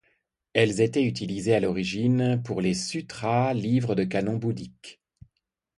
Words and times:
Elles 0.53 0.81
étaient 0.81 1.03
utilisées 1.05 1.53
à 1.53 1.59
l'origine 1.59 2.41
pour 2.41 2.59
les 2.59 2.73
sutras, 2.73 3.53
livres 3.53 3.93
des 3.93 4.07
canons 4.09 4.37
bouddhiques. 4.37 4.99